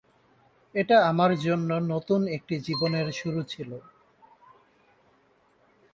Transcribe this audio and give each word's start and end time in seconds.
এটা 0.75 0.97
আমার 1.05 1.31
জন্য 1.37 1.69
একটি 1.73 1.87
নতুন 1.93 2.21
জীবনের 2.67 3.07
শুরু 3.11 3.41
ছিল। 3.43 3.71